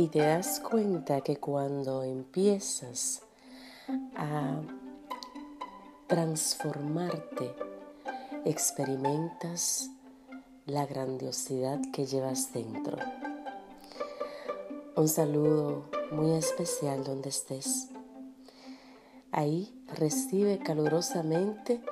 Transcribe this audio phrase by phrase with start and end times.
[0.00, 3.20] Y te das cuenta que cuando empiezas
[4.16, 4.62] a
[6.06, 7.54] transformarte,
[8.46, 9.90] experimentas
[10.64, 12.96] la grandiosidad que llevas dentro.
[14.96, 17.90] Un saludo muy especial donde estés.
[19.32, 21.82] Ahí recibe calurosamente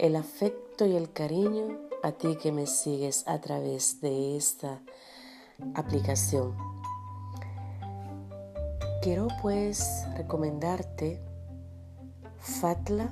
[0.00, 4.82] el afecto y el cariño a ti que me sigues a través de esta
[5.76, 6.71] aplicación.
[9.02, 11.20] Quiero pues recomendarte
[12.38, 13.08] Fatla.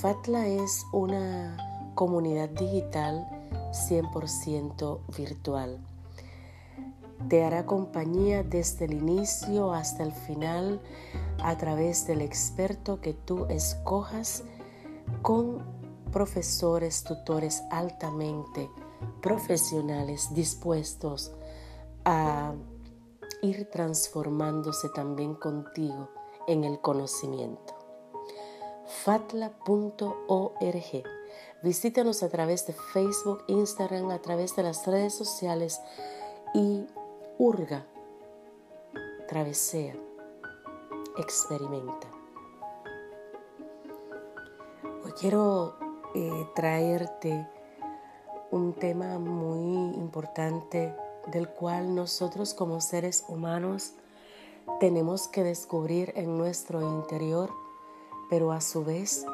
[0.00, 3.24] Fatla es una comunidad digital
[3.70, 5.78] 100% virtual.
[7.28, 10.80] Te hará compañía desde el inicio hasta el final
[11.40, 14.42] a través del experto que tú escojas
[15.22, 15.62] con
[16.10, 18.68] profesores, tutores altamente
[19.22, 21.30] profesionales dispuestos
[22.04, 22.54] a
[23.42, 26.10] ir transformándose también contigo
[26.46, 27.74] en el conocimiento.
[29.04, 29.60] fatla.org
[31.62, 35.78] Visítanos a través de Facebook, Instagram, a través de las redes sociales
[36.54, 36.86] y
[37.36, 37.86] hurga,
[39.28, 39.94] travesea,
[41.18, 42.08] experimenta.
[45.04, 45.76] Hoy quiero
[46.14, 47.46] eh, traerte
[48.50, 50.96] un tema muy importante
[51.28, 53.92] del cual nosotros como seres humanos
[54.78, 57.50] tenemos que descubrir en nuestro interior,
[58.28, 59.24] pero a su vez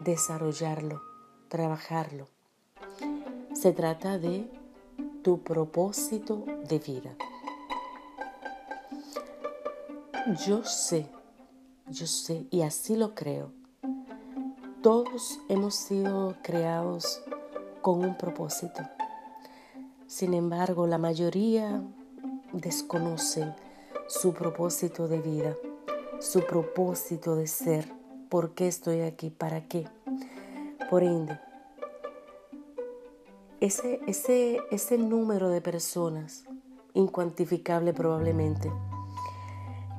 [0.00, 1.00] desarrollarlo
[1.52, 2.28] trabajarlo.
[3.52, 4.50] Se trata de
[5.22, 7.14] tu propósito de vida.
[10.46, 11.06] Yo sé,
[11.88, 13.52] yo sé, y así lo creo.
[14.82, 17.22] Todos hemos sido creados
[17.82, 18.80] con un propósito.
[20.12, 21.82] Sin embargo, la mayoría
[22.52, 23.54] desconocen
[24.08, 25.56] su propósito de vida,
[26.20, 27.90] su propósito de ser.
[28.28, 29.30] ¿Por qué estoy aquí?
[29.30, 29.88] ¿Para qué?
[30.90, 31.40] Por ende,
[33.60, 36.44] ese, ese, ese número de personas,
[36.92, 38.70] incuantificable probablemente,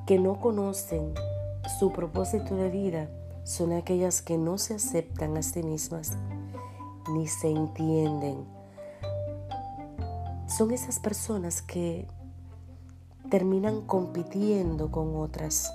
[0.06, 1.12] que no conocen
[1.80, 3.10] su propósito de vida,
[3.42, 6.16] son aquellas que no se aceptan a sí mismas
[7.10, 8.63] ni se entienden.
[10.56, 12.06] Son esas personas que
[13.28, 15.74] terminan compitiendo con otras.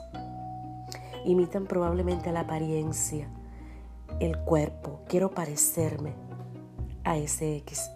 [1.25, 3.27] Imitan probablemente la apariencia,
[4.21, 6.13] el cuerpo, quiero parecerme
[7.03, 7.91] a ese X.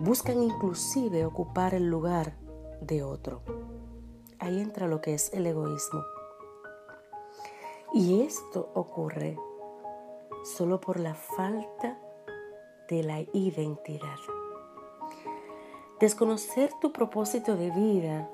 [0.00, 2.32] Buscan inclusive ocupar el lugar
[2.80, 3.42] de otro.
[4.40, 6.02] Ahí entra lo que es el egoísmo.
[7.94, 9.38] Y esto ocurre
[10.42, 12.00] solo por la falta
[12.88, 14.18] de la identidad.
[16.00, 18.28] Desconocer tu propósito de vida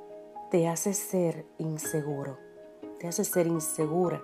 [0.51, 2.39] te hace ser inseguro,
[2.99, 4.23] te hace ser insegura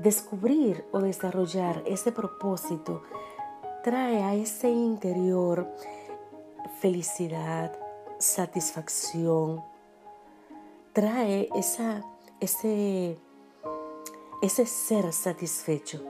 [0.00, 3.02] descubrir o desarrollar ese propósito
[3.84, 5.70] trae a ese interior
[6.80, 7.78] felicidad,
[8.18, 9.62] satisfacción,
[10.94, 12.02] trae esa,
[12.40, 13.18] ese,
[14.40, 16.02] ese ser satisfecho.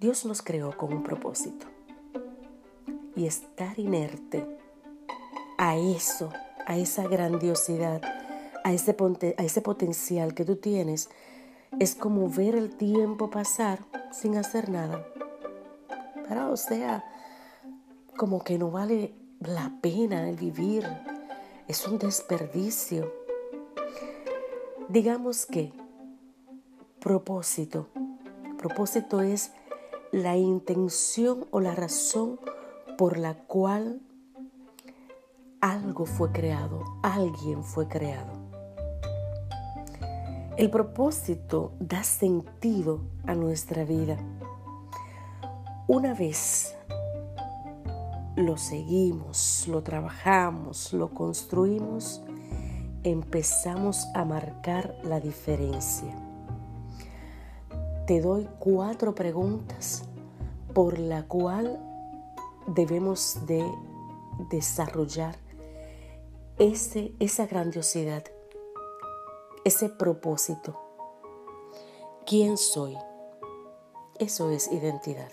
[0.00, 1.66] Dios nos creó con un propósito
[3.18, 4.46] y estar inerte
[5.56, 6.30] a eso,
[6.66, 8.00] a esa grandiosidad,
[8.62, 8.94] a ese,
[9.60, 11.10] potencial que tú tienes,
[11.80, 13.80] es como ver el tiempo pasar
[14.12, 15.04] sin hacer nada.
[16.28, 17.04] Pero, o sea,
[18.16, 20.86] como que no vale la pena el vivir.
[21.66, 23.12] Es un desperdicio.
[24.88, 25.72] Digamos que
[27.00, 27.88] propósito.
[28.58, 29.50] Propósito es
[30.12, 32.38] la intención o la razón
[32.98, 34.00] por la cual
[35.60, 38.32] algo fue creado, alguien fue creado.
[40.56, 44.16] El propósito da sentido a nuestra vida.
[45.86, 46.74] Una vez
[48.34, 52.20] lo seguimos, lo trabajamos, lo construimos,
[53.04, 56.12] empezamos a marcar la diferencia.
[58.08, 60.02] Te doy cuatro preguntas
[60.74, 61.87] por la cual
[62.68, 63.68] debemos de
[64.50, 65.36] desarrollar
[66.58, 68.24] ese, esa grandiosidad
[69.68, 70.80] ese propósito.
[72.26, 72.96] ¿Quién soy?
[74.18, 75.30] Eso es identidad.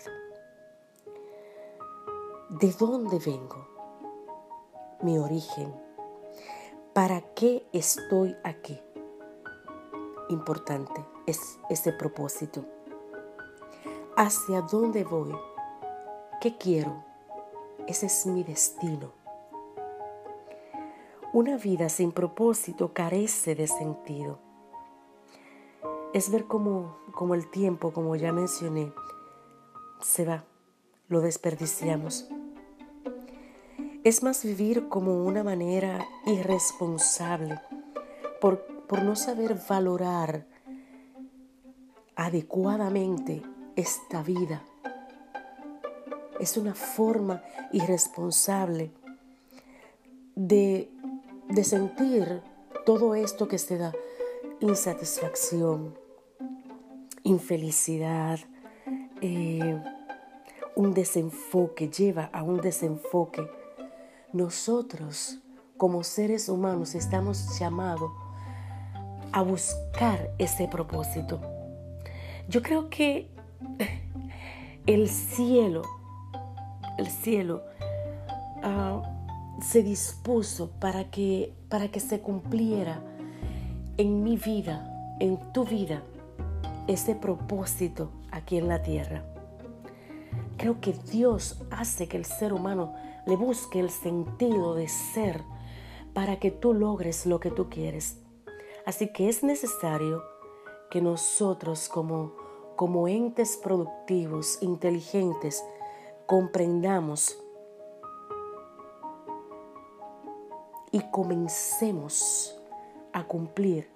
[2.50, 3.66] ¿De dónde vengo?
[5.00, 5.74] Mi origen.
[6.92, 8.78] ¿Para qué estoy aquí?
[10.28, 12.64] Importante es ese propósito.
[14.16, 15.34] ¿Hacia dónde voy?
[16.42, 17.04] ¿Qué quiero?
[17.86, 19.12] Ese es mi destino.
[21.32, 24.40] Una vida sin propósito carece de sentido.
[26.12, 28.92] Es ver cómo, como el tiempo, como ya mencioné,
[30.00, 30.44] se va,
[31.08, 32.28] lo desperdiciamos.
[34.02, 37.60] Es más vivir como una manera irresponsable
[38.40, 40.46] por, por no saber valorar
[42.16, 43.42] adecuadamente
[43.76, 44.64] esta vida.
[46.40, 47.42] Es una forma
[47.72, 48.90] irresponsable
[50.34, 50.90] de,
[51.48, 52.42] de sentir
[52.84, 53.92] todo esto que se da,
[54.60, 55.94] insatisfacción,
[57.22, 58.38] infelicidad,
[59.20, 59.82] eh,
[60.74, 63.48] un desenfoque, lleva a un desenfoque.
[64.32, 65.38] Nosotros
[65.76, 68.10] como seres humanos estamos llamados
[69.32, 71.40] a buscar ese propósito.
[72.48, 73.30] Yo creo que
[74.86, 75.82] el cielo,
[76.98, 77.62] el cielo
[78.62, 79.02] ah,
[79.60, 83.02] se dispuso para que, para que se cumpliera
[83.96, 86.02] en mi vida, en tu vida,
[86.86, 89.24] ese propósito aquí en la tierra.
[90.56, 92.94] Creo que Dios hace que el ser humano
[93.26, 95.42] le busque el sentido de ser
[96.14, 98.20] para que tú logres lo que tú quieres.
[98.86, 100.22] Así que es necesario
[100.90, 102.32] que nosotros como,
[102.76, 105.62] como entes productivos, inteligentes,
[106.26, 107.38] comprendamos
[110.90, 112.60] y comencemos
[113.12, 113.88] a cumplir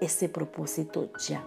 [0.00, 1.44] ese propósito ya.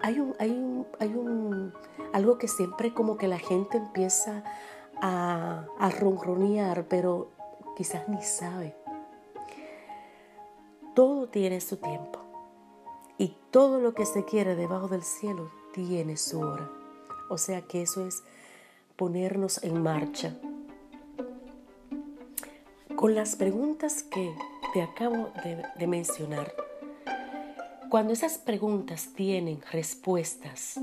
[0.00, 1.72] Hay un, hay un, hay un,
[2.12, 4.44] algo que siempre como que la gente empieza
[5.00, 7.28] a, a ronronear, pero
[7.76, 8.76] quizás ni sabe.
[10.94, 12.20] Todo tiene su tiempo
[13.18, 16.70] y todo lo que se quiere debajo del cielo tiene su hora.
[17.28, 18.22] O sea que eso es
[18.96, 20.36] ponernos en marcha.
[22.96, 24.34] Con las preguntas que
[24.72, 25.30] te acabo
[25.78, 26.54] de, mencionar,
[27.90, 30.80] cuando esas preguntas tienen respuestas,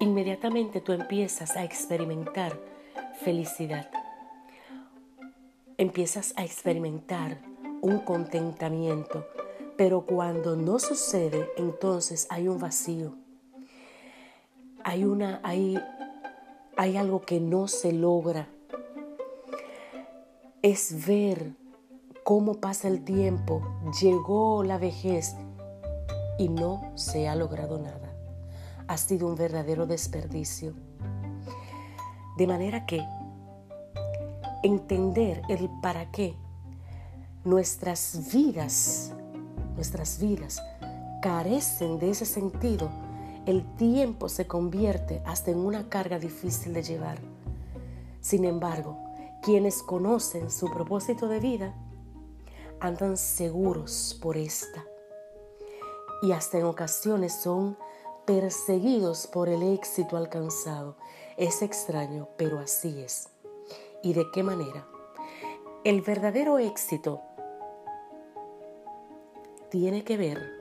[0.00, 2.58] inmediatamente tú empiezas a experimentar
[3.22, 3.88] felicidad.
[5.76, 7.38] Empiezas a experimentar
[7.80, 9.24] un contentamiento,
[9.76, 13.14] pero cuando no sucede, entonces hay un vacío.
[14.88, 15.78] Hay una hay
[16.78, 18.48] hay algo que no se logra.
[20.62, 21.52] Es ver
[22.24, 23.60] cómo pasa el tiempo,
[24.00, 25.36] llegó la vejez
[26.38, 28.14] y no se ha logrado nada.
[28.86, 30.72] Ha sido un verdadero desperdicio.
[32.38, 33.04] De manera que
[34.62, 36.34] entender el para qué
[37.44, 39.12] nuestras vidas,
[39.74, 40.62] nuestras vidas
[41.20, 42.88] carecen de ese sentido,
[43.48, 47.18] el tiempo se convierte hasta en una carga difícil de llevar.
[48.20, 48.98] Sin embargo,
[49.42, 51.74] quienes conocen su propósito de vida
[52.78, 54.84] andan seguros por esta
[56.20, 57.78] y hasta en ocasiones son
[58.26, 60.96] perseguidos por el éxito alcanzado.
[61.38, 63.30] Es extraño, pero así es.
[64.02, 64.86] ¿Y de qué manera?
[65.84, 67.22] El verdadero éxito
[69.70, 70.57] tiene que ver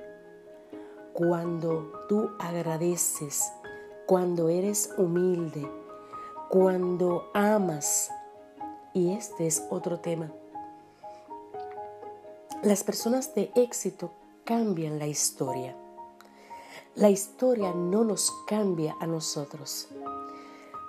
[1.18, 3.52] cuando tú agradeces,
[4.06, 5.68] cuando eres humilde,
[6.48, 8.12] cuando amas.
[8.94, 10.32] Y este es otro tema.
[12.62, 14.12] Las personas de éxito
[14.44, 15.76] cambian la historia.
[16.94, 19.88] La historia no nos cambia a nosotros.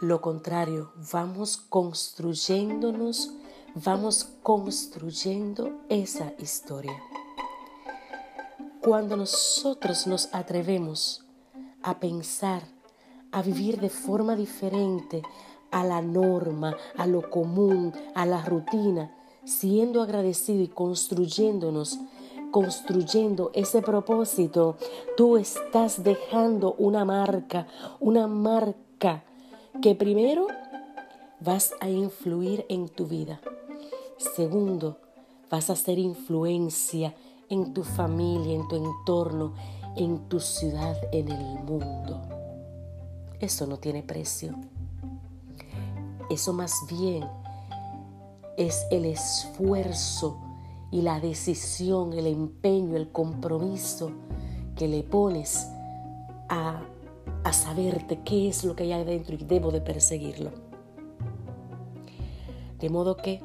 [0.02, 3.32] Lo contrario, vamos construyéndonos,
[3.75, 7.07] vamos construyendo esa historia.
[8.88, 11.23] Cuando nosotros nos atrevemos
[11.83, 12.62] a pensar,
[13.33, 15.21] a vivir de forma diferente
[15.71, 19.14] a la norma, a lo común, a la rutina,
[19.45, 21.99] siendo agradecido y construyéndonos,
[22.50, 24.78] construyendo ese propósito,
[25.18, 27.66] tú estás dejando una marca,
[28.00, 29.23] una marca
[29.83, 30.47] que primero
[31.40, 33.38] vas a influir en tu vida.
[34.16, 34.97] Segundo,
[35.50, 37.14] vas a hacer influencia
[37.48, 39.54] en tu familia, en tu entorno,
[39.96, 42.20] en tu ciudad, en el mundo.
[43.40, 44.54] Eso no tiene precio.
[46.30, 47.24] Eso más bien
[48.56, 50.36] es el esfuerzo
[50.90, 54.10] y la decisión, el empeño, el compromiso
[54.76, 55.68] que le pones
[56.48, 56.82] a,
[57.44, 60.50] a saberte qué es lo que hay adentro y debo de perseguirlo.
[62.78, 63.40] De modo que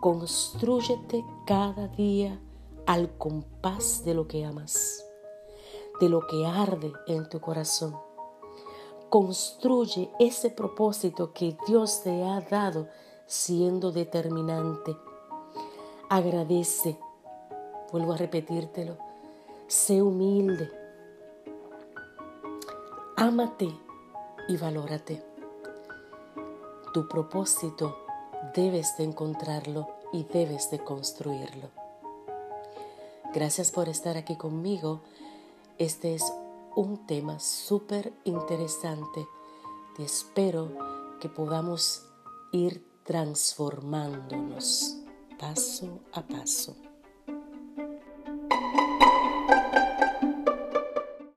[0.00, 2.40] construyete cada día
[2.88, 5.04] al compás de lo que amas,
[6.00, 7.94] de lo que arde en tu corazón.
[9.10, 12.88] Construye ese propósito que Dios te ha dado
[13.26, 14.96] siendo determinante
[16.10, 16.98] Agradece.
[17.92, 18.96] Vuelvo a repetírtelo.
[19.66, 20.70] Sé humilde.
[23.16, 23.68] Ámate
[24.48, 25.22] y valórate.
[26.94, 27.98] Tu propósito
[28.54, 31.87] debes de encontrarlo y debes de construirlo.
[33.38, 35.00] Gracias por estar aquí conmigo.
[35.78, 36.24] Este es
[36.74, 39.28] un tema súper interesante
[39.96, 40.76] y espero
[41.20, 42.02] que podamos
[42.50, 44.96] ir transformándonos
[45.38, 46.87] paso a paso.